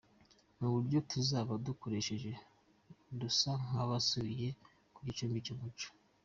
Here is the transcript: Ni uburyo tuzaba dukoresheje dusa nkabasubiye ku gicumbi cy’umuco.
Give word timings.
Ni 0.57 0.63
uburyo 0.69 0.97
tuzaba 1.11 1.51
dukoresheje 1.65 2.31
dusa 3.19 3.49
nkabasubiye 3.63 4.49
ku 4.93 4.99
gicumbi 5.05 5.45
cy’umuco. 5.47 5.89